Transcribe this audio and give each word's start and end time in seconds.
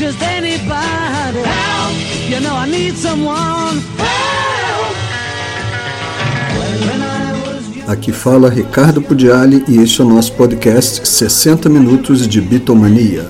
just 0.00 0.22
anybody 0.22 1.42
help. 1.42 1.94
You 2.30 2.40
know 2.40 2.56
I 2.56 2.66
need 2.66 2.96
someone 2.96 3.80
help. 3.98 4.96
Aqui 7.86 8.12
fala 8.12 8.48
Ricardo 8.48 9.02
Pudiali 9.02 9.62
e 9.68 9.76
este 9.78 10.00
é 10.00 10.04
o 10.04 10.08
nosso 10.08 10.32
podcast 10.34 11.06
60 11.06 11.68
Minutos 11.68 12.26
de 12.26 12.40
Bitomania. 12.40 13.26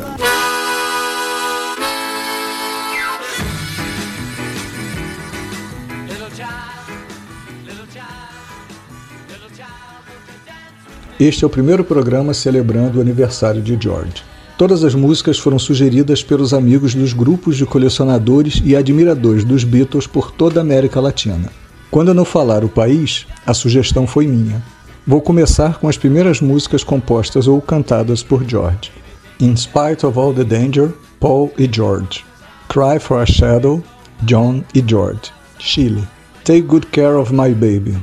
Este 11.18 11.42
é 11.44 11.46
o 11.46 11.50
primeiro 11.50 11.82
programa 11.82 12.32
celebrando 12.32 12.98
o 12.98 13.00
aniversário 13.00 13.60
de 13.60 13.76
George. 13.80 14.29
Todas 14.60 14.84
as 14.84 14.94
músicas 14.94 15.38
foram 15.38 15.58
sugeridas 15.58 16.22
pelos 16.22 16.52
amigos 16.52 16.94
dos 16.94 17.14
grupos 17.14 17.56
de 17.56 17.64
colecionadores 17.64 18.60
e 18.62 18.76
admiradores 18.76 19.42
dos 19.42 19.64
Beatles 19.64 20.06
por 20.06 20.30
toda 20.30 20.60
a 20.60 20.62
América 20.62 21.00
Latina. 21.00 21.50
Quando 21.90 22.08
eu 22.08 22.14
não 22.14 22.26
falar 22.26 22.62
o 22.62 22.68
país, 22.68 23.26
a 23.46 23.54
sugestão 23.54 24.06
foi 24.06 24.26
minha. 24.26 24.62
Vou 25.06 25.22
começar 25.22 25.78
com 25.78 25.88
as 25.88 25.96
primeiras 25.96 26.42
músicas 26.42 26.84
compostas 26.84 27.48
ou 27.48 27.58
cantadas 27.62 28.22
por 28.22 28.44
George. 28.46 28.92
In 29.40 29.56
Spite 29.56 30.04
of 30.04 30.18
All 30.18 30.34
the 30.34 30.44
Danger, 30.44 30.92
Paul 31.18 31.50
e 31.56 31.66
George. 31.66 32.22
Cry 32.68 32.98
for 33.00 33.22
a 33.22 33.24
Shadow, 33.24 33.82
John 34.24 34.62
e 34.74 34.84
George. 34.86 35.32
Chile. 35.58 36.06
Take 36.44 36.60
Good 36.60 36.88
Care 36.88 37.16
of 37.16 37.32
My 37.32 37.54
Baby. 37.54 37.96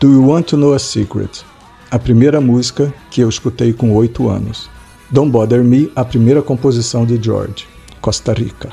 Do 0.00 0.10
You 0.10 0.26
Want 0.26 0.44
to 0.44 0.56
Know 0.56 0.72
a 0.72 0.78
Secret? 0.78 1.44
A 1.90 1.98
primeira 1.98 2.40
música 2.40 2.90
que 3.10 3.20
eu 3.20 3.28
escutei 3.28 3.74
com 3.74 3.92
oito 3.92 4.30
anos. 4.30 4.70
Don't 5.10 5.30
Bother 5.30 5.64
Me, 5.64 5.90
a 5.96 6.04
primeira 6.04 6.42
composição 6.42 7.06
de 7.06 7.16
George, 7.16 7.66
Costa 7.98 8.34
Rica. 8.34 8.68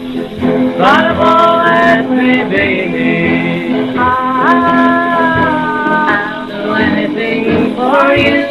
in 0.02 0.72
spite 0.74 1.10
of 1.12 1.20
all 1.20 1.62
that 1.62 2.10
may 2.10 2.88
be, 2.88 3.94
I'll 3.96 5.36
do 6.48 6.74
anything 6.74 7.76
for 7.76 8.14
you, 8.16 8.42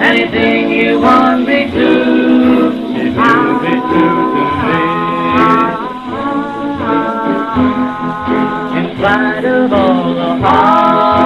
anything 0.00 0.70
you 0.70 0.98
want 0.98 1.46
me 1.46 1.70
to. 1.70 2.72
If 2.96 3.14
you'll 3.14 3.60
be 3.60 3.68
true 3.68 4.32
to 4.32 4.44
me, 4.64 4.99
in 8.76 8.96
spite 8.96 9.44
of 9.44 9.72
all 9.72 10.14
the 10.14 10.46
heartache. 10.46 11.19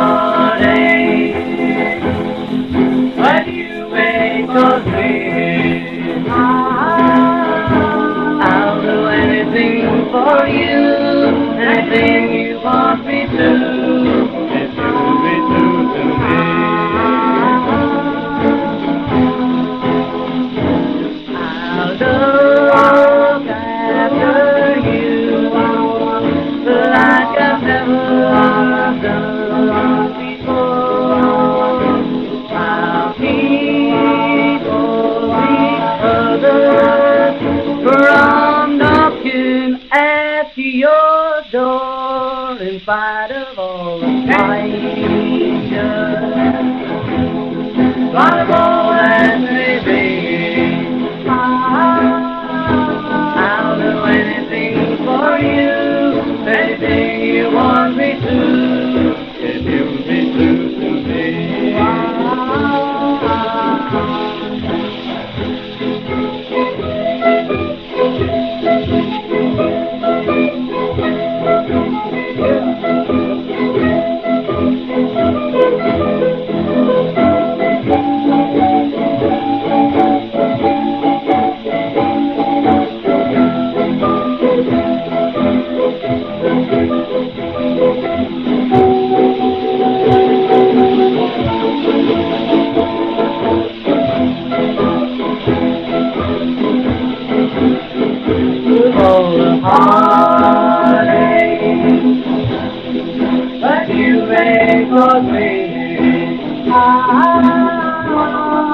But 103.64 103.88
you 103.88 104.26
may 104.26 104.86
cause 104.90 105.24
me. 105.24 106.68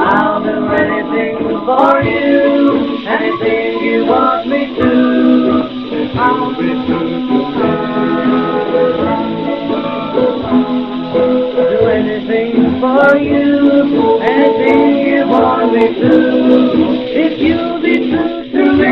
I'll 0.02 0.42
do 0.42 0.66
anything 0.82 1.38
for 1.64 2.02
you, 2.02 3.06
anything 3.06 3.84
you 3.84 4.04
want 4.06 4.48
me 4.48 4.66
to. 4.74 4.90
I'll 6.18 6.50
be 6.58 6.70
true 6.86 7.10
to 7.20 7.30
me. 7.30 8.18
Do 11.54 11.66
anything 11.86 12.54
for 12.80 13.16
you, 13.16 14.18
anything 14.22 15.06
you 15.06 15.22
want 15.28 15.72
me 15.72 15.86
to. 16.00 16.14
If 17.14 17.38
you'll 17.38 17.80
be 17.80 17.94
true 18.10 18.42
to 18.50 18.62
me. 18.72 18.90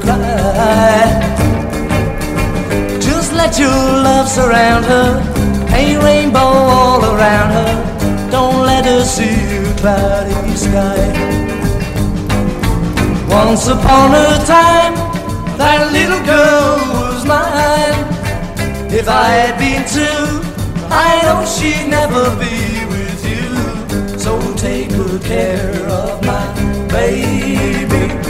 Cry. 0.00 1.00
Just 3.00 3.32
let 3.32 3.58
your 3.58 3.68
love 3.68 4.28
surround 4.28 4.84
her. 4.84 5.08
Paint 5.68 6.02
rainbow 6.02 6.50
all 6.78 7.04
around 7.04 7.50
her. 7.58 7.72
Don't 8.30 8.64
let 8.64 8.84
her 8.84 9.02
see 9.04 9.56
a 9.56 9.74
cloudy 9.80 10.56
sky. 10.56 11.02
Once 13.28 13.66
upon 13.68 14.14
a 14.14 14.44
time, 14.44 14.94
that 15.56 15.90
little 15.92 16.22
girl 16.24 16.76
was 16.98 17.24
mine. 17.24 17.98
If 18.92 19.08
I 19.08 19.28
had 19.28 19.58
been 19.58 19.82
two, 19.86 20.40
I 20.90 21.22
know 21.22 21.44
she'd 21.46 21.88
never 21.88 22.24
be 22.44 22.84
with 22.94 23.20
you. 23.32 24.18
So 24.18 24.38
take 24.56 24.90
good 24.90 25.22
care 25.22 25.86
of 25.86 26.24
my 26.24 26.44
baby. 26.88 28.29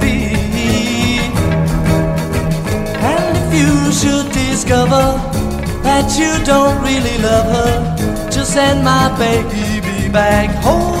discover 4.71 5.19
that 5.83 6.17
you 6.17 6.45
don't 6.45 6.81
really 6.81 7.17
love 7.21 7.45
her, 7.45 8.29
just 8.31 8.53
send 8.53 8.85
my 8.85 9.09
baby 9.17 10.07
back 10.09 10.49
home 10.63 11.00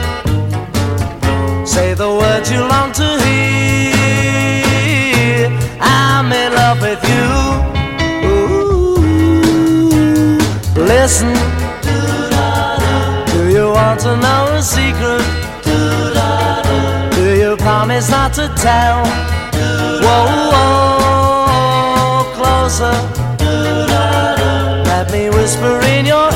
Say 1.81 1.93
the 1.95 2.13
words 2.21 2.47
you 2.51 2.59
long 2.59 2.91
to 3.01 3.07
hear. 3.25 3.49
I'm 5.81 6.31
in 6.31 6.53
love 6.53 6.79
with 6.79 7.03
you. 7.13 7.27
Ooh, 8.29 8.97
listen. 10.93 11.33
Do 13.33 13.41
you 13.49 13.65
want 13.79 13.99
to 14.01 14.15
know 14.15 14.41
a 14.59 14.61
secret? 14.61 15.25
Do 17.15 17.27
you 17.43 17.57
promise 17.57 18.11
not 18.11 18.33
to 18.35 18.47
tell? 18.67 18.97
Whoa, 20.05 20.25
whoa, 20.53 22.23
closer. 22.37 22.95
Let 24.91 25.05
me 25.11 25.31
whisper 25.31 25.81
in 25.95 26.05
your 26.05 26.30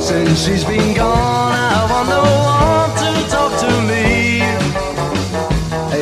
Since 0.00 0.44
she's 0.44 0.64
been 0.64 0.94
gone, 0.94 1.54
I 1.54 1.86
want 1.90 2.08
no 2.10 2.20
one 2.20 2.90
to 3.00 3.10
talk 3.30 3.52
to 3.60 3.70
me. 3.88 4.42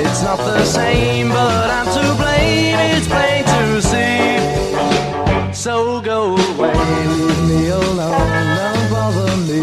It's 0.01 0.23
not 0.25 0.39
the 0.39 0.65
same, 0.65 1.29
but 1.29 1.71
I'm 1.71 1.87
to 1.95 2.15
blame. 2.21 2.79
It's 2.91 3.07
plain 3.07 3.45
to 3.45 3.81
see. 3.81 5.53
So 5.55 6.01
go 6.01 6.35
away, 6.35 6.75
leave 6.75 7.49
me 7.49 7.69
alone, 7.69 8.57
don't 8.59 8.91
bother 8.91 9.37
me. 9.47 9.61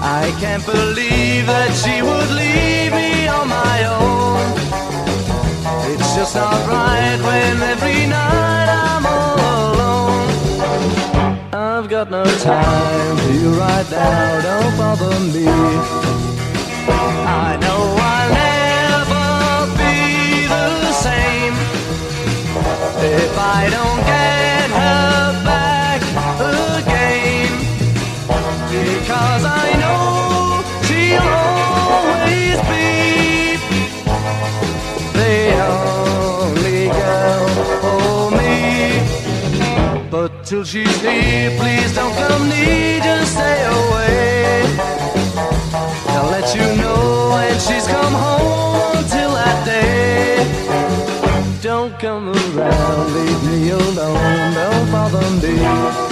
I 0.00 0.32
can't 0.38 0.64
believe 0.64 1.46
that 1.46 1.74
she 1.74 2.02
would 2.02 2.30
leave 2.30 2.92
me 2.92 3.17
it's 6.28 6.36
alright 6.36 7.18
when 7.22 7.62
every 7.62 8.06
night 8.06 8.68
I'm 8.68 9.06
all 9.06 9.72
alone. 9.72 10.28
I've 11.54 11.88
got 11.88 12.10
no 12.10 12.22
time 12.22 13.16
for 13.16 13.32
you 13.32 13.58
right 13.58 13.90
now, 13.90 14.40
don't 14.42 14.76
bother 14.76 15.18
me. 15.32 15.46
I 17.40 17.56
know 17.62 17.80
I'll 18.12 18.30
never 18.44 19.72
be 19.80 20.44
the 20.52 20.92
same 20.92 21.54
if 23.16 23.34
I 23.38 23.70
don't 23.76 24.00
get 24.12 24.68
her 24.82 25.44
back 25.48 26.02
again. 26.76 27.52
Because 28.68 29.44
I 29.46 29.66
know 29.80 30.62
she'll. 30.84 31.37
Till 40.48 40.64
she's 40.64 41.00
here, 41.02 41.50
please 41.58 41.94
don't 41.94 42.14
come 42.14 42.48
near, 42.48 43.00
just 43.00 43.32
stay 43.34 43.64
away. 43.66 44.62
I'll 46.08 46.30
let 46.30 46.54
you 46.54 46.64
know 46.80 47.32
when 47.34 47.52
she's 47.60 47.86
come 47.86 48.14
home 48.14 49.04
till 49.10 49.32
that 49.34 49.66
day. 49.66 51.60
Don't 51.60 51.98
come 51.98 52.30
around, 52.30 53.14
leave 53.14 53.42
me 53.44 53.70
alone, 53.72 54.54
don't 54.54 54.90
bother 54.90 55.30
me. 55.42 56.07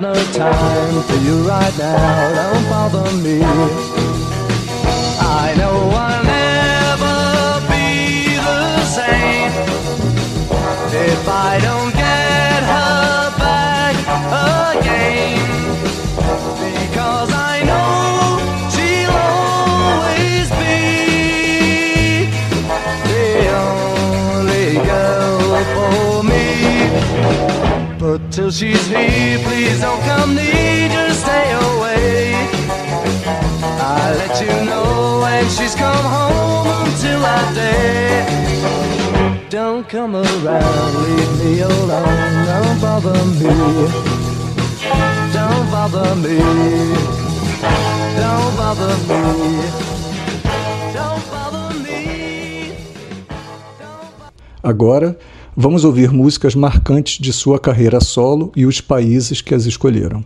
Got 0.00 0.14
no 0.14 0.32
time 0.32 1.02
for 1.02 1.16
you 1.24 1.48
right 1.48 1.78
now, 1.78 2.32
don't 2.34 2.68
bother 2.68 3.12
me. 3.16 3.40
I 5.20 5.54
know 5.56 5.90
I'll 5.90 6.24
never 6.24 7.66
be 7.66 8.36
the 8.36 8.84
same 8.84 9.52
if 10.94 11.28
I 11.28 11.58
don't 11.62 11.92
get 11.94 12.62
her 12.62 13.38
back 13.38 13.96
again. 14.76 15.77
But 28.18 28.32
till 28.32 28.50
she's 28.50 28.86
here, 28.88 29.38
please 29.44 29.80
don't 29.80 30.02
come 30.02 30.34
near, 30.34 30.88
just 30.88 31.20
stay 31.20 31.52
away. 31.52 32.32
Let 34.20 34.40
you 34.40 34.64
know 34.64 35.20
when 35.22 35.44
she's 35.48 35.74
come 35.74 36.04
home 36.04 36.66
until 36.86 37.20
that 37.20 37.54
day. 37.54 38.24
Don't 39.50 39.88
come 39.88 40.16
around, 40.16 40.94
leave 41.04 41.44
me 41.44 41.60
alone, 41.60 42.46
don't 42.46 42.80
bother 42.80 43.24
me. 43.40 43.54
Don't 45.32 45.70
bother 45.70 46.14
me. 46.16 46.38
Don't 48.20 48.56
bother 48.56 48.94
me. 49.08 49.20
Don't 50.92 51.24
bother 51.30 51.74
me. 51.84 51.98
Agora, 54.64 55.16
vamos 55.60 55.84
ouvir 55.84 56.12
músicas 56.12 56.54
marcantes 56.54 57.18
de 57.18 57.32
sua 57.32 57.58
carreira 57.58 57.98
solo 58.00 58.52
e 58.54 58.64
os 58.64 58.80
países 58.80 59.40
que 59.40 59.52
as 59.52 59.66
escolheram. 59.66 60.24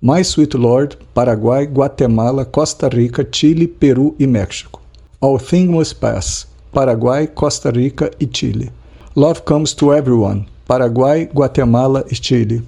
My 0.00 0.20
Sweet 0.20 0.56
Lord, 0.56 0.98
Paraguai, 1.12 1.66
Guatemala, 1.66 2.44
Costa 2.44 2.88
Rica, 2.88 3.26
Chile, 3.28 3.66
Peru 3.66 4.14
e 4.20 4.26
México. 4.26 4.80
All 5.20 5.36
Things 5.40 5.68
Must 5.68 5.96
Pass, 5.96 6.46
Paraguai, 6.72 7.26
Costa 7.26 7.72
Rica 7.72 8.08
e 8.20 8.26
Chile. 8.32 8.70
Love 9.16 9.42
Comes 9.42 9.74
to 9.74 9.92
Everyone, 9.92 10.46
Paraguai, 10.64 11.28
Guatemala 11.34 12.04
e 12.08 12.14
Chile. 12.14 12.62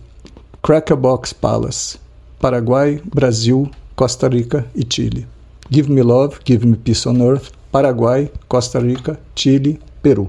Cracker 0.61 0.97
Box 0.97 1.33
Palace, 1.33 1.97
Paraguai, 2.41 3.01
Brasil, 3.05 3.71
Costa 3.95 4.27
Rica 4.27 4.67
e 4.75 4.83
Chile. 4.83 5.29
Give 5.71 5.89
Me 5.89 6.03
Love, 6.03 6.39
Give 6.45 6.67
Me 6.67 6.77
Peace 6.77 7.09
on 7.09 7.21
Earth, 7.23 7.53
Paraguai, 7.71 8.29
Costa 8.49 8.81
Rica, 8.81 9.17
Chile, 9.37 9.79
Peru. 10.03 10.29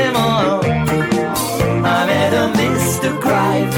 To 2.91 3.17
Crive. 3.19 3.73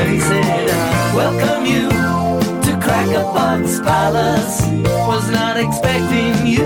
And 0.00 0.08
he 0.10 0.18
said, 0.18 0.66
welcome 1.14 1.66
you 1.66 1.88
to 1.88 2.72
Crack 2.82 3.08
Palace. 3.84 4.62
Was 5.06 5.30
not 5.30 5.56
expecting 5.56 6.46
you. 6.46 6.64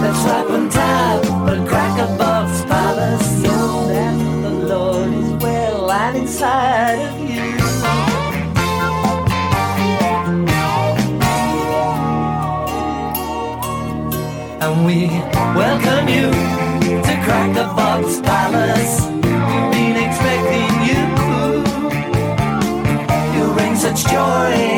Let's 0.00 0.20
slap 0.22 0.48
and 0.48 0.70
tap 0.70 1.24
at 1.50 1.68
Crack 1.68 1.98
Palace. 2.18 3.42
Know 3.42 3.88
that 3.88 4.16
the 4.42 4.50
Lord 4.50 5.12
is 5.12 5.32
well 5.42 5.90
and 5.90 6.16
inside 6.16 7.00
of 7.00 7.20
you. 7.20 7.42
And 14.62 14.86
we 14.86 15.08
welcome 15.54 16.08
you 16.08 16.30
to 17.02 17.14
Crack 17.24 17.54
Palace. 18.24 19.11
joy. 24.12 24.71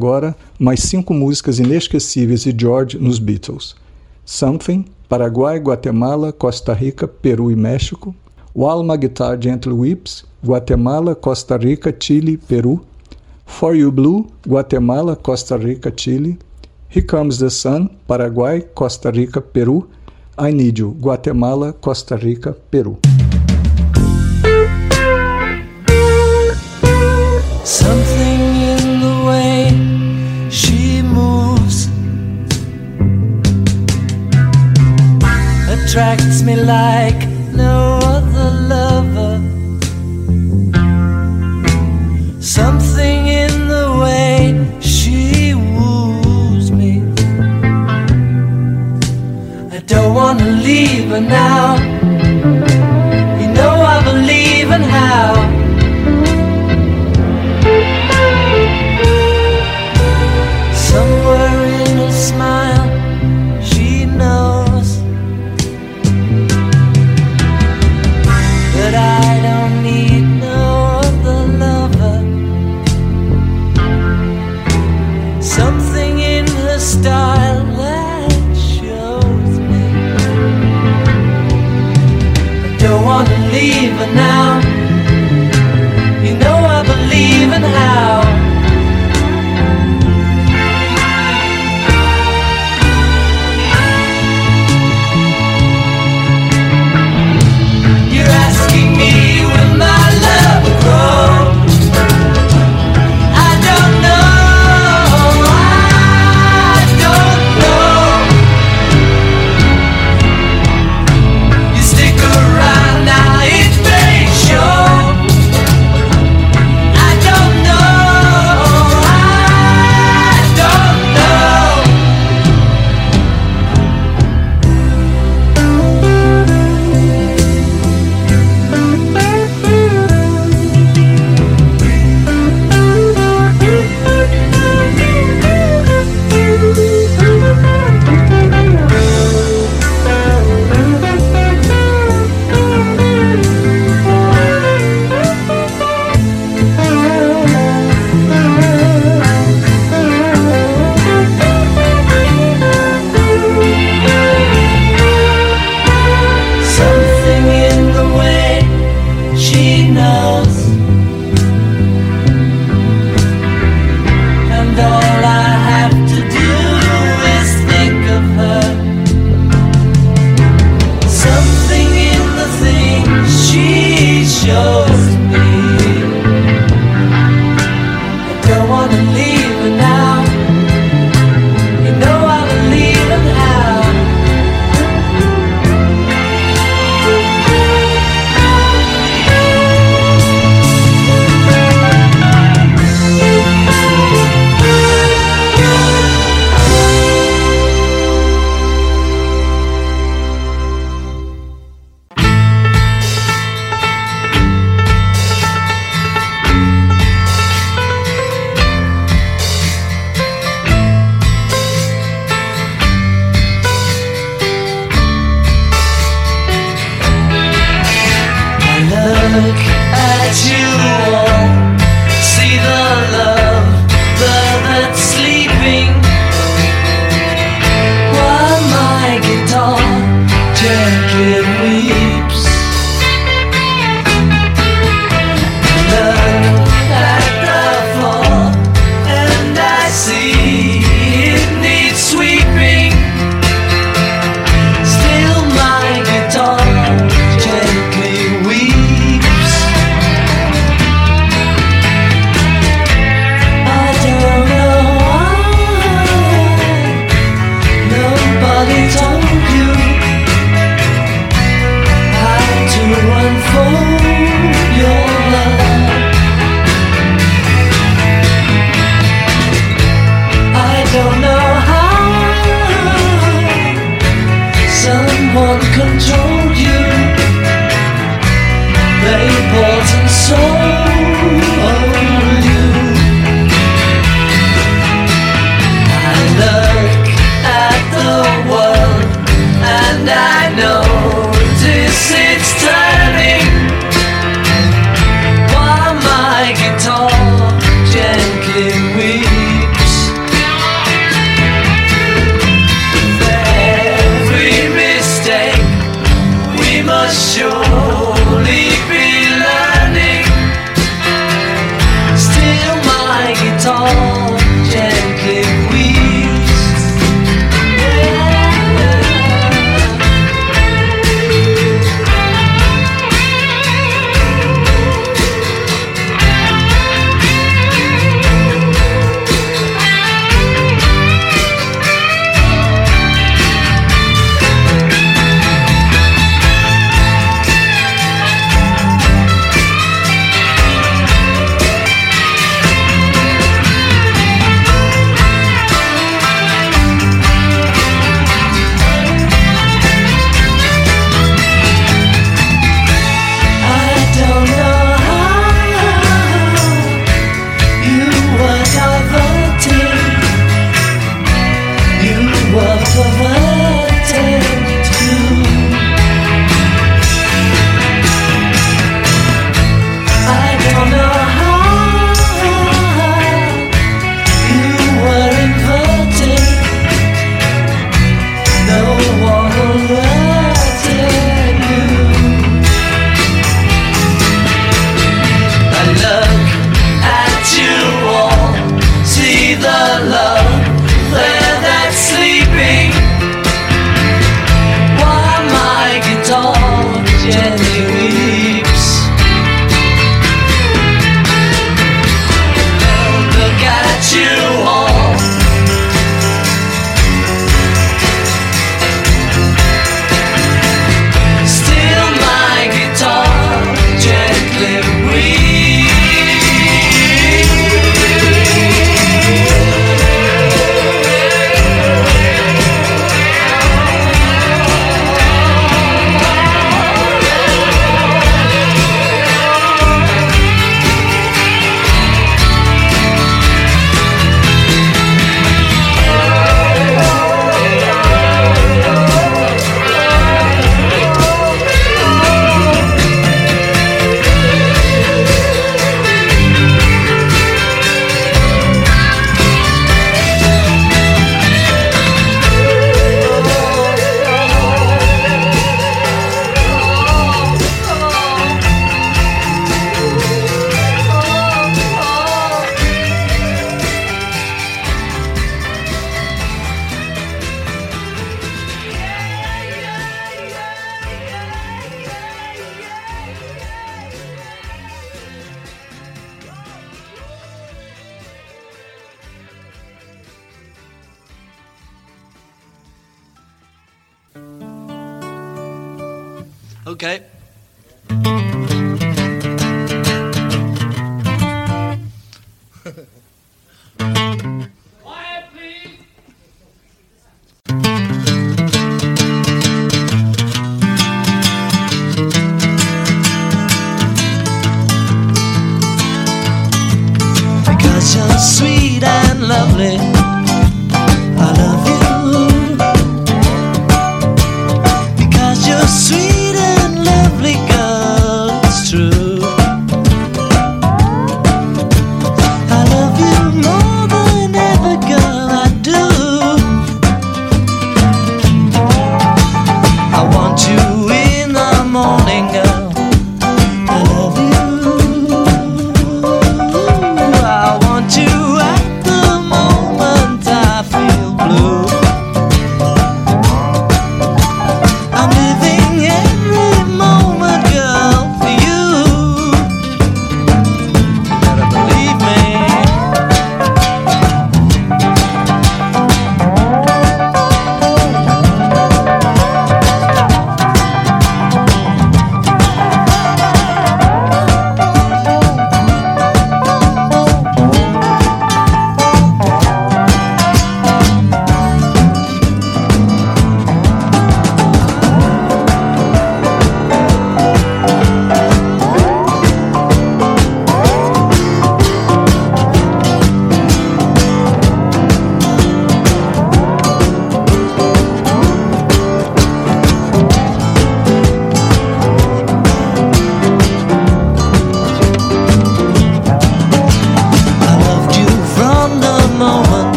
Agora, 0.00 0.34
mais 0.58 0.80
cinco 0.80 1.12
músicas 1.12 1.58
inesquecíveis 1.58 2.42
de 2.44 2.54
George 2.58 2.98
nos 2.98 3.18
Beatles. 3.18 3.76
Something, 4.24 4.86
Paraguai, 5.10 5.58
Guatemala, 5.60 6.32
Costa 6.32 6.72
Rica, 6.72 7.06
Peru 7.06 7.50
e 7.50 7.56
México. 7.56 8.14
My 8.56 8.96
Guitar 8.96 9.36
Gently 9.38 9.74
Weeps, 9.74 10.24
Guatemala, 10.42 11.14
Costa 11.14 11.58
Rica, 11.58 11.92
Chile, 11.92 12.38
Peru. 12.38 12.80
For 13.44 13.74
You 13.74 13.92
Blue, 13.92 14.26
Guatemala, 14.46 15.16
Costa 15.16 15.58
Rica, 15.58 15.90
Chile. 15.90 16.38
Here 16.88 17.06
Comes 17.06 17.38
the 17.38 17.50
Sun, 17.50 17.90
Paraguai, 18.08 18.62
Costa 18.74 19.10
Rica, 19.10 19.42
Peru. 19.42 19.86
I 20.38 20.50
Need 20.50 20.78
You, 20.78 20.96
Guatemala, 20.98 21.74
Costa 21.74 22.16
Rica, 22.16 22.54
Peru. 22.70 22.98
Something 27.64 28.49
attracts 35.90 36.42
me 36.42 36.54
like 36.54 37.26
no 37.52 37.98
other 38.04 38.50
lover. 38.72 39.40
Something 42.40 43.26
in 43.26 43.66
the 43.66 43.98
way 44.00 44.80
she 44.80 45.52
woos 45.52 46.70
me. 46.70 47.02
I 49.76 49.80
don't 49.80 50.14
wanna 50.14 50.50
leave 50.62 51.08
her 51.08 51.20
now. 51.20 51.89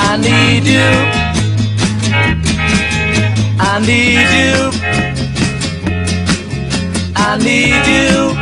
I 0.00 0.16
need 0.16 0.64
you. 0.64 0.78
I 3.58 3.80
need 3.80 4.30
you. 4.38 4.70
I 7.16 7.36
need 7.42 7.86
you. 7.88 8.38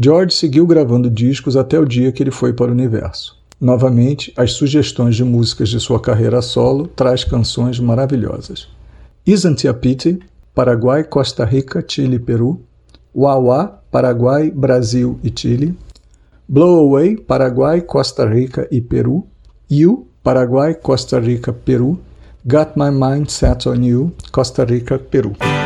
George 0.00 0.32
seguiu 0.32 0.64
gravando 0.64 1.10
discos 1.10 1.56
até 1.56 1.76
o 1.78 1.84
dia 1.84 2.12
que 2.12 2.22
ele 2.22 2.30
foi 2.30 2.52
para 2.52 2.70
o 2.70 2.72
universo. 2.72 3.36
Novamente, 3.60 4.32
as 4.36 4.52
sugestões 4.52 5.16
de 5.16 5.24
músicas 5.24 5.68
de 5.68 5.80
sua 5.80 6.00
carreira 6.00 6.40
solo 6.40 6.86
traz 6.86 7.24
canções 7.24 7.80
maravilhosas. 7.80 8.68
Isn't 9.26 9.66
It 9.66 9.68
a 9.68 9.74
Pity, 9.74 10.20
Paraguai, 10.54 11.02
Costa 11.02 11.44
Rica, 11.44 11.84
Chile 11.86 12.16
e 12.16 12.20
Peru. 12.20 12.67
Wawa, 13.14 13.82
Paraguai, 13.90 14.50
Brasil 14.50 15.18
e 15.22 15.30
Chile. 15.30 15.74
Blow 16.46 16.86
Away, 16.86 17.16
Paraguai, 17.16 17.82
Costa 17.84 18.26
Rica 18.26 18.66
e 18.70 18.80
Peru. 18.80 19.26
You, 19.70 20.08
Paraguai, 20.22 20.80
Costa 20.80 21.18
Rica, 21.18 21.52
Peru. 21.52 21.98
Got 22.44 22.76
My 22.76 22.90
Mind 22.90 23.28
Set 23.28 23.66
on 23.66 23.82
You, 23.82 24.14
Costa 24.30 24.64
Rica, 24.64 24.98
Peru. 24.98 25.57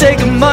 take 0.00 0.22
a 0.22 0.26
moment. 0.26 0.49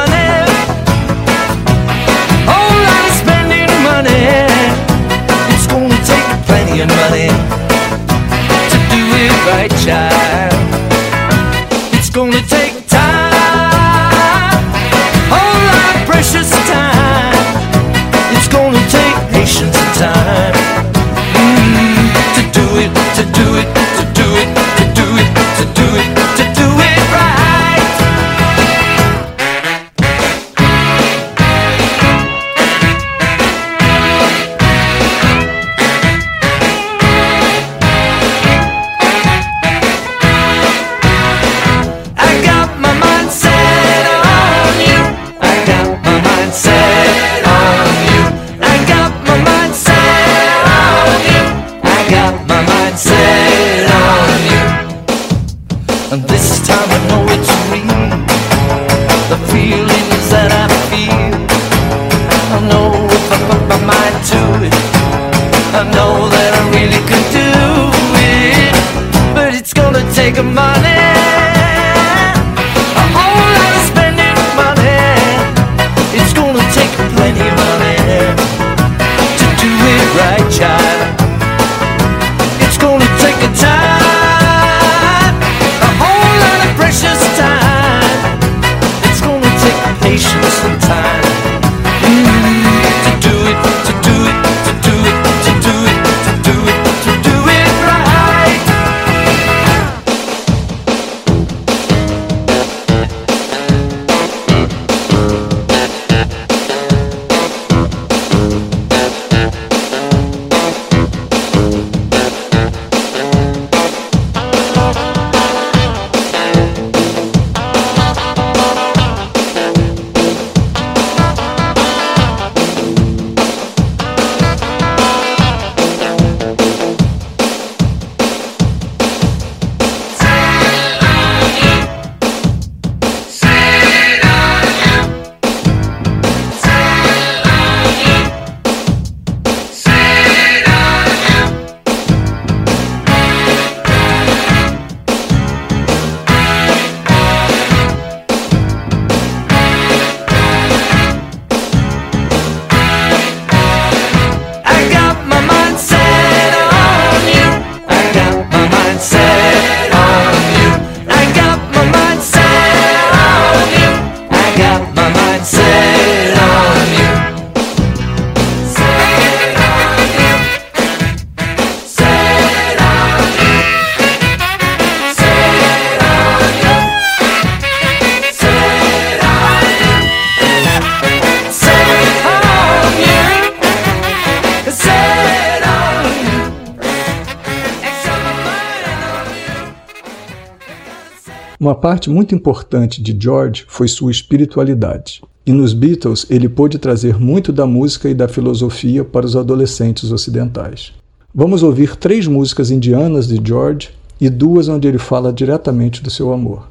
parte 191.78 192.10
muito 192.10 192.34
importante 192.34 193.02
de 193.02 193.16
George 193.18 193.64
foi 193.66 193.88
sua 193.88 194.10
espiritualidade. 194.10 195.22
E 195.46 195.52
nos 195.52 195.72
Beatles 195.72 196.26
ele 196.28 196.48
pôde 196.48 196.78
trazer 196.78 197.18
muito 197.18 197.50
da 197.50 197.66
música 197.66 198.08
e 198.10 198.14
da 198.14 198.28
filosofia 198.28 199.02
para 199.02 199.24
os 199.24 199.34
adolescentes 199.34 200.12
ocidentais. 200.12 200.92
Vamos 201.34 201.62
ouvir 201.62 201.96
três 201.96 202.26
músicas 202.26 202.70
indianas 202.70 203.26
de 203.26 203.40
George 203.42 203.90
e 204.20 204.28
duas 204.28 204.68
onde 204.68 204.88
ele 204.88 204.98
fala 204.98 205.32
diretamente 205.32 206.02
do 206.02 206.10
seu 206.10 206.32
amor: 206.32 206.68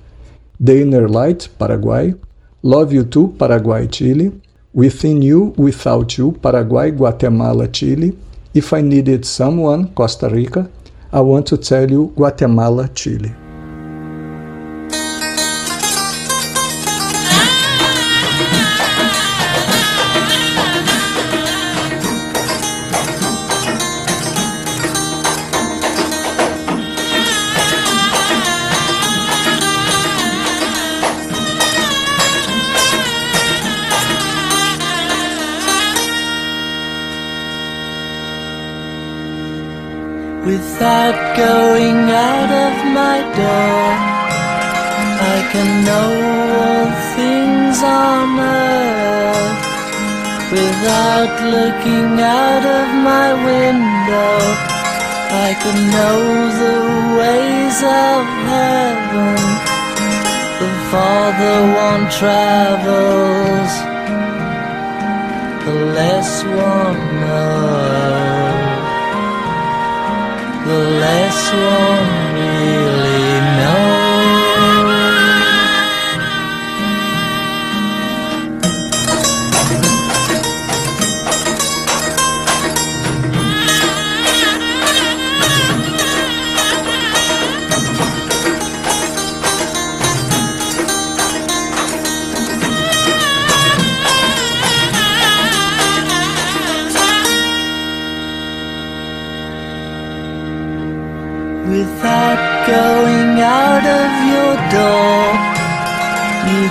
The 0.63 0.81
Inner 0.81 1.11
Light, 1.11 1.49
Paraguai, 1.57 2.15
Love 2.63 2.95
You 2.97 3.05
Too, 3.05 3.29
Paraguai, 3.29 3.87
Chile, 3.89 4.31
Within 4.75 5.23
You, 5.23 5.53
Without 5.57 6.19
You, 6.19 6.33
Paraguai, 6.33 6.91
Guatemala, 6.91 7.67
Chile, 7.71 8.17
If 8.53 8.73
I 8.73 8.81
Needed 8.81 9.25
Someone, 9.25 9.87
Costa 9.95 10.27
Rica, 10.27 10.69
I 11.11 11.19
Want 11.21 11.47
to 11.47 11.57
Tell 11.57 11.89
You, 11.89 12.11
Guatemala, 12.15 12.89
Chile. 12.93 13.46
Without 41.07 41.37
going 41.37 41.99
out 42.11 42.51
of 42.67 42.75
my 42.91 43.17
door. 43.39 43.87
I 45.35 45.37
can 45.53 45.69
know 45.87 46.09
all 46.59 46.87
things 47.15 47.77
on 47.81 48.27
earth 48.39 49.61
without 50.51 51.33
looking 51.55 52.19
out 52.19 52.65
of 52.79 52.87
my 53.09 53.29
window. 53.51 54.35
I 55.47 55.49
can 55.63 55.79
know 55.95 56.19
the 56.63 56.79
ways 57.19 57.77
of 57.83 58.21
heaven. 58.51 59.39
The 60.59 60.71
farther 60.91 61.59
one 61.87 62.03
travels, 62.19 63.71
the 65.65 65.75
less 65.95 66.43
one 66.43 66.99
knows. 67.21 68.26
The 70.67 70.73
less 70.73 71.53
one 71.53 72.16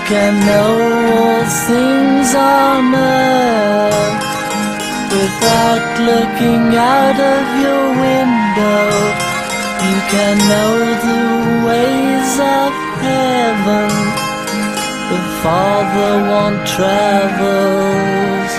can 0.09 0.39
know 0.47 0.73
all 1.19 1.43
things 1.67 2.31
on 2.33 2.95
earth 2.95 4.23
without 5.11 5.87
looking 6.11 6.65
out 6.79 7.19
of 7.35 7.45
your 7.65 7.85
window. 8.07 8.87
You 9.89 9.99
can 10.15 10.37
know 10.53 10.75
the 11.09 11.25
ways 11.67 12.33
of 12.39 12.71
heaven. 13.03 13.91
The 15.11 15.21
farther 15.43 16.15
one 16.41 16.59
travels, 16.77 18.53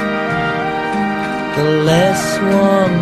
the 1.55 1.67
less 1.89 2.23
one 2.67 2.96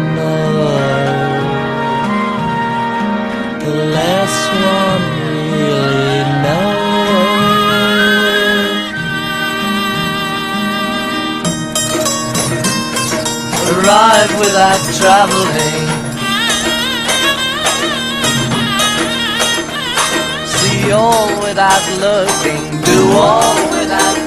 Arrive 13.86 14.40
without 14.40 14.82
traveling. 14.98 15.86
See 20.48 20.92
all 20.92 21.28
without 21.44 21.86
looking. 22.02 22.82
Do 22.82 23.12
all 23.12 23.54
without 23.70 24.25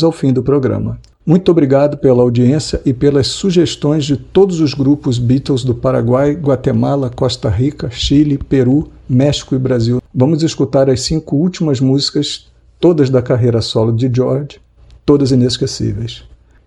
chegamos 0.00 0.04
ao 0.04 0.12
fim 0.12 0.32
do 0.32 0.42
programa. 0.42 0.98
Muito 1.24 1.50
obrigado 1.50 1.98
pela 1.98 2.22
audiência 2.22 2.80
e 2.84 2.92
pelas 2.92 3.26
sugestões 3.26 4.04
de 4.04 4.16
todos 4.16 4.60
os 4.60 4.72
grupos 4.72 5.18
Beatles 5.18 5.62
do 5.62 5.74
Paraguai, 5.74 6.32
Guatemala, 6.32 7.10
Costa 7.10 7.48
Rica, 7.48 7.90
Chile, 7.90 8.38
Peru, 8.38 8.88
México 9.08 9.54
e 9.54 9.58
Brasil. 9.58 10.00
Vamos 10.14 10.42
escutar 10.42 10.88
as 10.88 11.02
cinco 11.02 11.36
últimas 11.36 11.80
músicas, 11.80 12.50
todas 12.80 13.10
da 13.10 13.20
carreira 13.20 13.60
solo 13.60 13.92
de 13.92 14.10
George, 14.12 14.60
todas 15.04 15.30
inesquecíveis. 15.30 16.24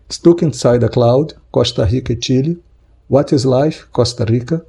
Stuck 0.10 0.46
Inside 0.46 0.86
a 0.86 0.90
Cloud, 0.90 1.34
Costa 1.52 1.84
Rica 1.84 2.14
e 2.14 2.20
Chile. 2.22 2.62
What 3.10 3.34
is 3.34 3.44
Life, 3.44 3.86
Costa 3.92 4.24
Rica. 4.24 4.64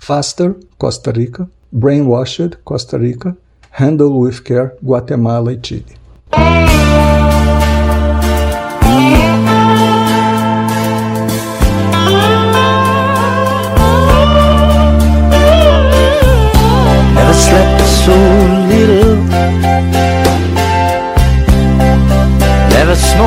Faster, 0.00 0.56
Costa 0.76 1.12
Rica. 1.12 1.48
Brainwashed, 1.72 2.58
Costa 2.64 2.98
Rica. 2.98 3.36
Handle 3.70 4.18
with 4.18 4.42
Care, 4.42 4.74
Guatemala 4.82 5.52
e 5.52 5.58
Chile. 5.58 5.97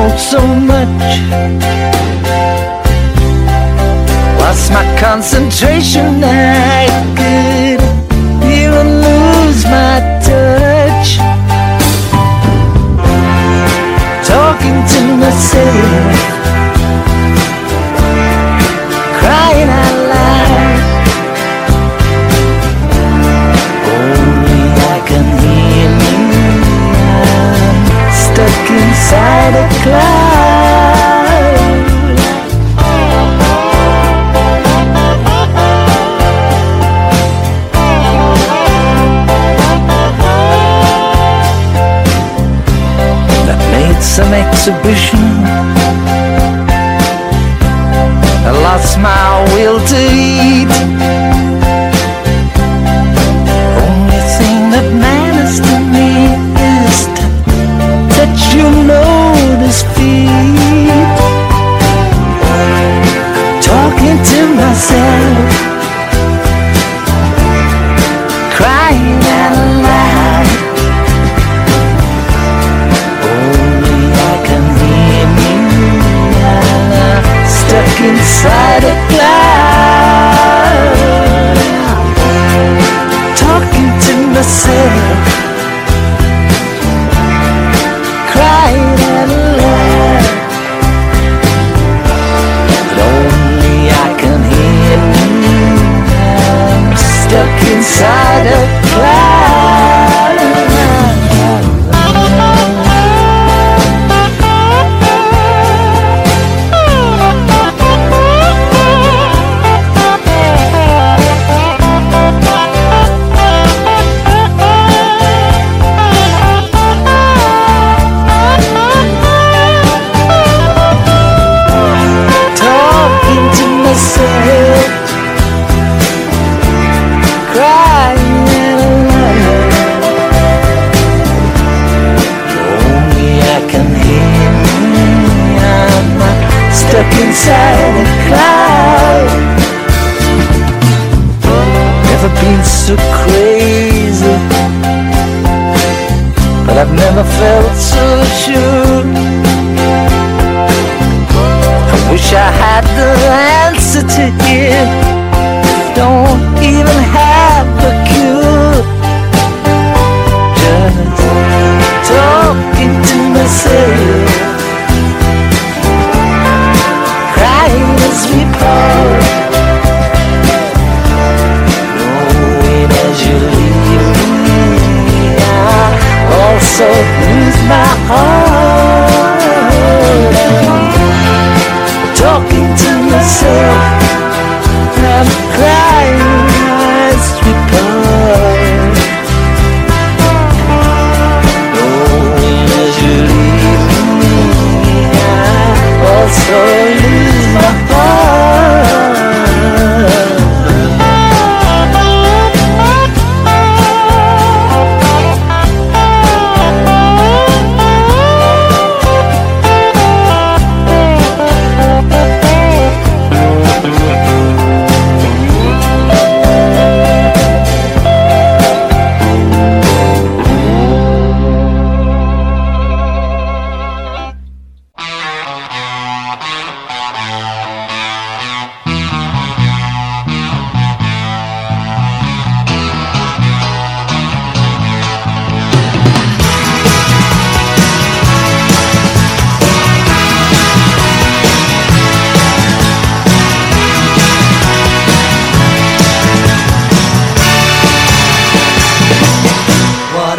sold 0.02 0.18
so 0.18 0.46
much. 0.46 1.20
Lost 4.38 4.70
my 4.72 4.84
concentration, 4.98 6.22
I 6.24 6.86
could 7.18 7.80
even 8.44 8.86
lose 9.06 9.64
my 9.64 10.00
touch. 10.26 11.18
Talking 14.26 14.78
to 14.92 15.02
myself 15.22 15.91
exhibition. 44.64 45.18
I 48.46 48.52
lost 48.62 48.96
my 48.98 49.42
will 49.54 49.80
to 49.88 49.98
eat. 50.14 51.21
and 89.00 89.32
But 92.68 92.98
only 93.10 93.78
I 93.90 94.08
can 94.20 94.40
hear 94.52 94.98
me 95.42 95.60
Stuck 96.96 97.56
inside 97.72 98.46
of. 98.46 98.81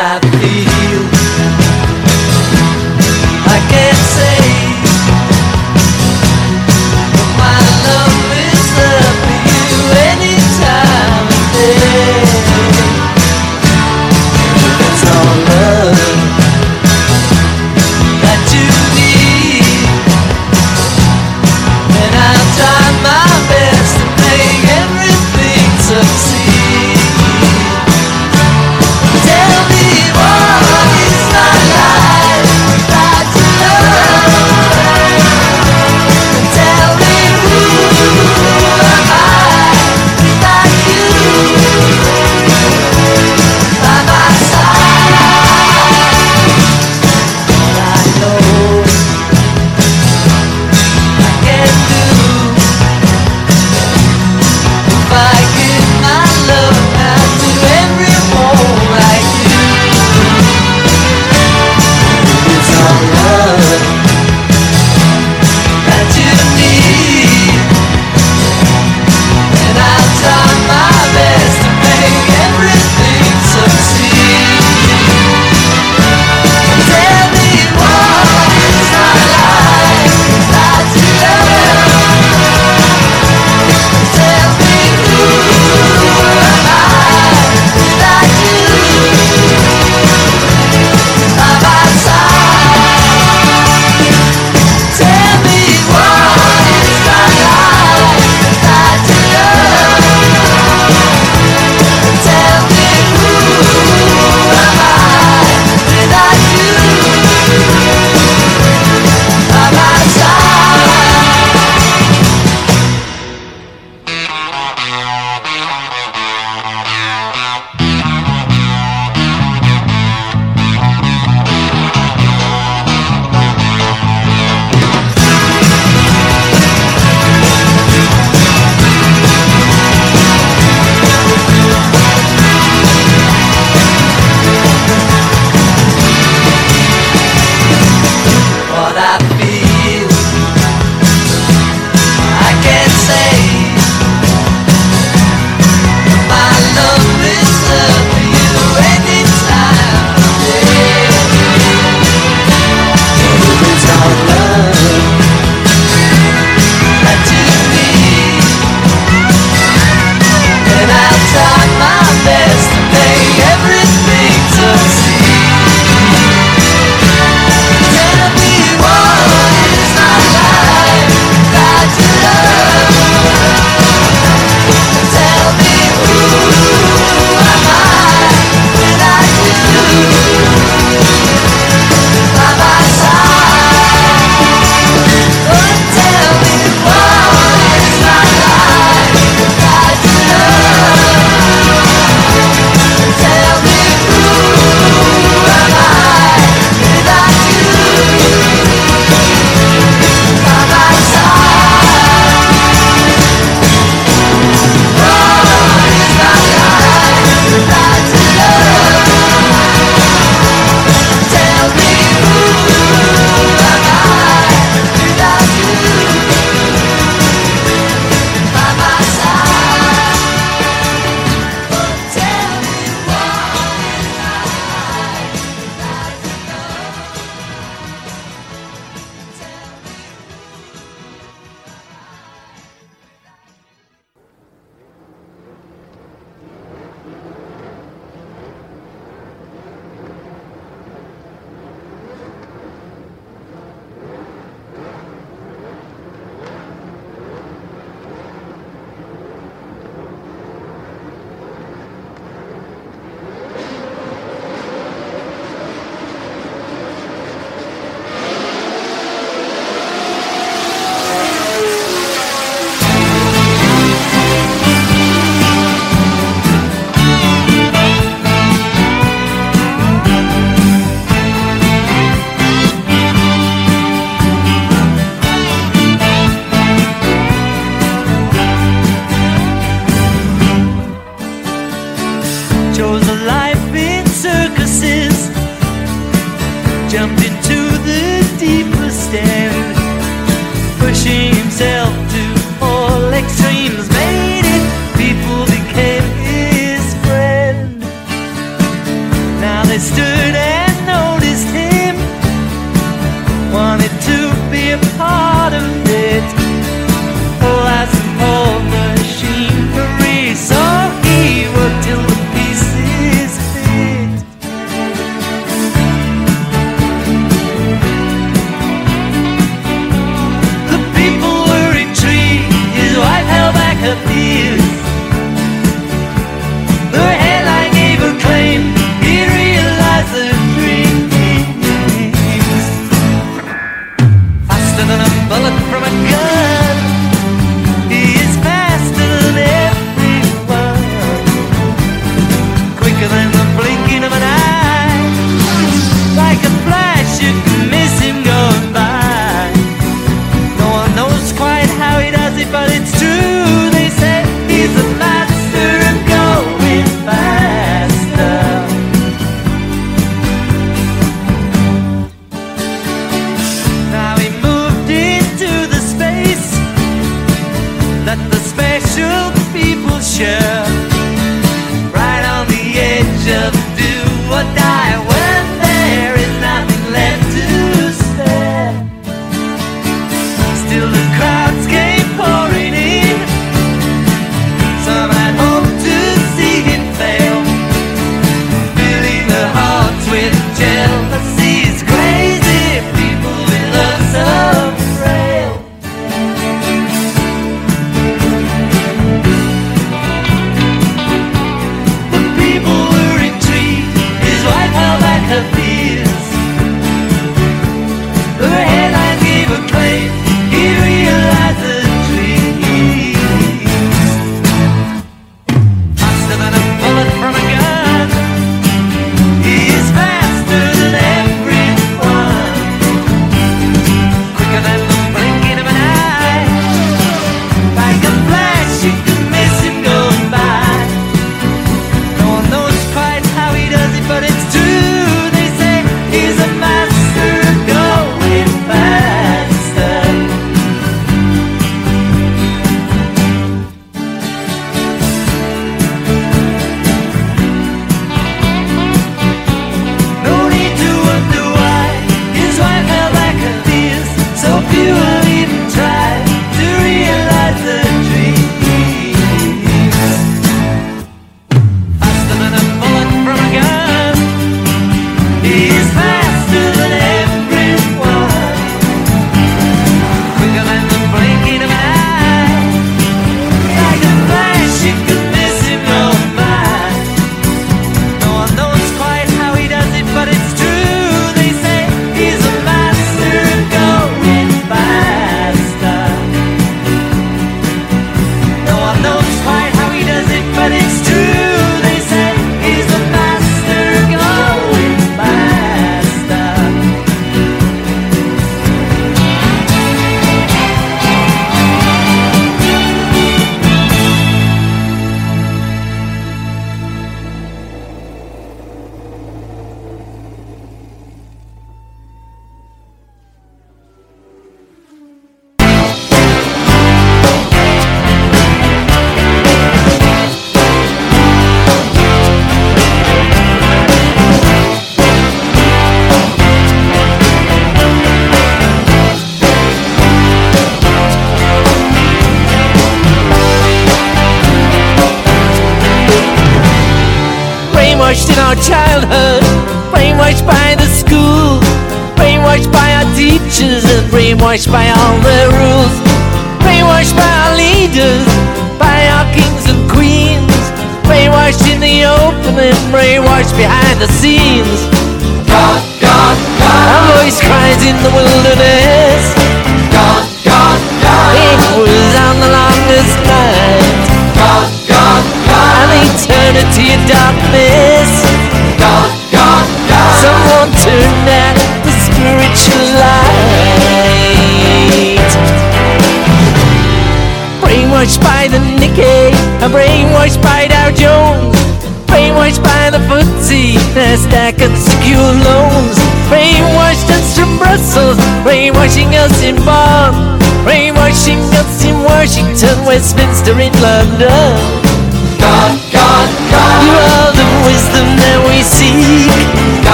lado. 0.00 0.29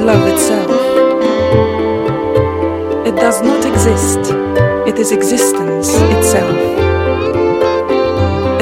Love 0.00 0.26
itself. 0.26 0.70
It 3.06 3.14
does 3.16 3.42
not 3.42 3.64
exist, 3.66 4.32
it 4.88 4.98
is 4.98 5.12
existence 5.12 5.88
itself. 6.16 6.56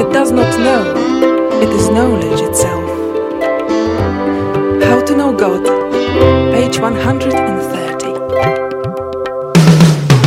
It 0.01 0.11
does 0.11 0.31
not 0.31 0.51
know, 0.59 0.83
it 1.61 1.69
is 1.69 1.89
knowledge 1.89 2.41
itself. 2.41 2.89
How 4.83 5.01
to 5.05 5.15
know 5.15 5.31
God, 5.31 5.63
page 6.53 6.77
130. 6.79 7.31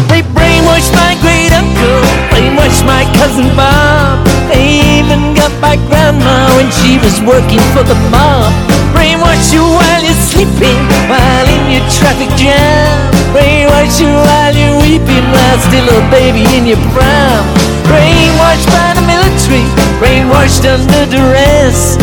They 0.09 0.22
brainwashed 0.32 0.93
my 0.97 1.12
great 1.20 1.52
uncle, 1.52 2.02
brainwashed 2.32 2.86
my 2.86 3.05
cousin 3.18 3.55
Bob. 3.55 4.24
They 4.48 5.01
even 5.01 5.34
got 5.34 5.52
my 5.60 5.76
grandma 5.89 6.56
when 6.56 6.70
she 6.70 6.97
was 6.98 7.20
working 7.20 7.60
for 7.74 7.82
the 7.84 7.97
mob. 8.10 8.52
Brainwash 8.94 9.52
you 9.52 9.64
sleeping, 10.43 10.82
while 11.06 11.47
in 11.47 11.70
your 11.70 11.86
traffic 11.90 12.28
jam. 12.35 13.10
Brainwash 13.31 14.01
you 14.01 14.10
while 14.10 14.55
you're 14.55 14.78
weeping, 14.82 15.27
while 15.31 15.59
still 15.62 15.86
a 15.86 16.01
baby 16.10 16.43
in 16.56 16.66
your 16.66 16.82
prime. 16.90 17.47
Brainwashed 17.86 18.66
by 18.66 18.90
the 18.98 19.05
military, 19.06 19.64
brainwashed 20.02 20.66
under 20.66 21.06
duress. 21.06 21.97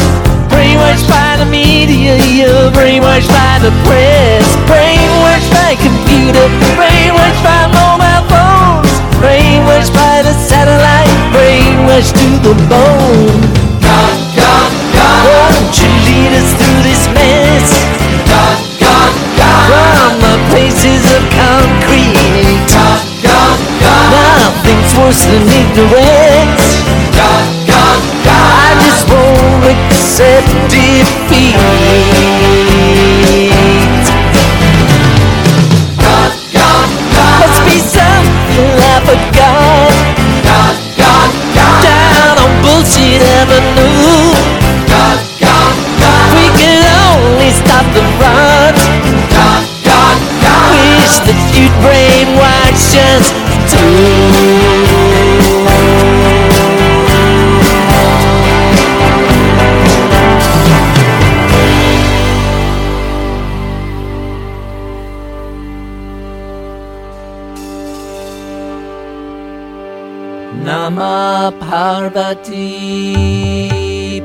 Brainwashed 0.48 1.08
by 1.08 1.38
the 1.38 1.46
media, 1.46 2.16
you're 2.32 2.72
brainwashed 2.72 3.30
by 3.30 3.60
the 3.60 3.72
press. 3.86 4.46
Brainwashed 4.72 5.52
by 5.52 5.76
computer, 5.76 6.46
brainwashed 6.80 7.44
by 7.44 7.68
mobile 7.76 8.24
phones. 8.32 8.94
Brainwashed 9.20 9.94
by 9.94 10.24
the 10.24 10.34
satellite, 10.34 11.12
brainwashed 11.36 12.16
to 12.16 12.30
the 12.48 12.56
bone. 12.72 13.42
God, 13.84 14.16
God, 14.36 14.72
God, 14.96 15.22
Won't 15.28 15.76
you 15.76 15.92
lead 16.08 16.32
us 16.40 16.50
through 16.56 16.82
this 16.88 17.04
mess? 17.14 17.99
Than 25.10 25.42
ignorance. 25.42 26.86
God, 27.18 27.46
God, 27.66 28.00
God. 28.24 28.46
I 28.62 28.78
just 28.86 29.10
won't 29.10 29.66
accept 29.66 30.48
defeat. 30.70 31.56
God, 35.98 36.32
God, 36.54 36.90
God, 37.12 37.40
Must 37.42 37.62
be 37.66 37.78
something 37.82 38.70
I 38.78 39.02
forgot. 39.10 39.92
God, 40.46 40.78
God, 40.96 41.32
God, 41.58 41.82
Down 41.84 42.38
on 42.46 42.52
bullshit 42.62 43.22
avenue. 43.22 44.29
Wish 51.10 51.20
that 51.26 51.42
you'd 51.58 51.74
brainwash 51.82 52.94
us 53.10 53.26
too. 53.72 55.10
Nama 70.64 71.52
Parvati 71.60 72.70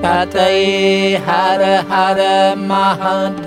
Pataye 0.02 1.16
Hara 1.24 1.76
Hara 1.90 2.54
Mahadev 2.56 3.43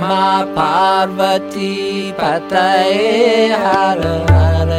मा 0.00 0.42
पार्वती 0.42 2.12
पतये 2.12 3.46
हर 3.46 4.00
हर। 4.30 4.72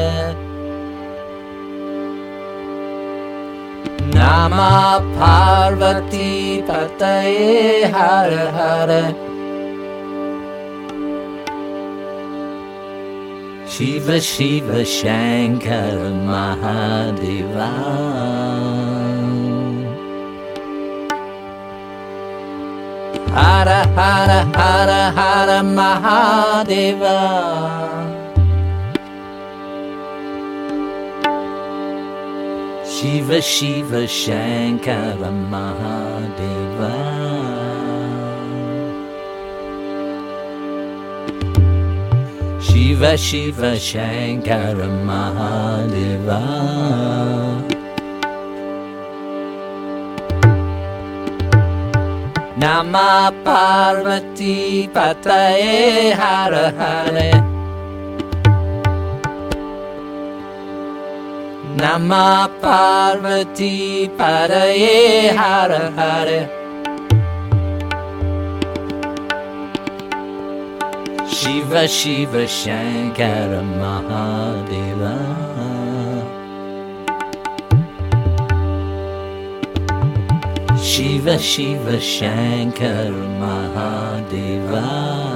नामा 4.16 4.98
पार्वती 4.98 6.62
पतये 6.62 7.84
हर 7.86 8.34
हर। 8.34 9.16
Shiv 13.70 14.20
Shiv 14.20 14.84
Shankar 14.84 15.98
Mahadeva. 16.28 17.72
Hara 23.32 23.88
Hara 23.96 24.40
Hara 24.56 25.12
Hara 25.18 25.60
Mahadeva 25.78 27.18
Shiva 32.86 33.42
Shiva 33.42 34.08
Shankara 34.08 35.32
Mahadeva 35.52 36.94
Shiva 42.62 43.18
Shiva 43.18 43.72
Shankara 43.78 44.88
Mahadeva 45.08 46.42
Namah 52.58 53.30
Parvati 53.46 54.90
Pataye 54.90 56.10
पतये 56.12 56.14
Hare 56.20 57.30
हर 61.78 62.54
Parvati 62.62 64.10
Pataye 64.18 65.30
पराये 65.38 65.38
Hare 65.38 66.50
Shiva 71.30 71.88
Shiva 71.88 72.48
Shankara 72.48 73.62
Mahadeva 73.62 75.47
Shiva 80.88 81.38
Shiva 81.38 82.00
Shankar 82.00 83.12
Mahadeva. 83.42 85.27